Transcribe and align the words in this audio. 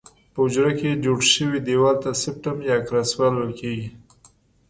په 0.33 0.39
حجره 0.45 0.71
کې 0.79 0.99
جوړ 1.05 1.19
شوي 1.33 1.59
دیوال 1.67 1.95
ته 2.03 2.09
سپټم 2.21 2.57
یا 2.69 2.77
کراس 2.87 3.09
وال 3.17 3.33
ویل 3.35 3.53
کیږي. 3.61 3.87